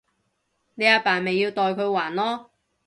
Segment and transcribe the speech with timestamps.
[0.73, 2.47] 你阿爸咪要代佢還囉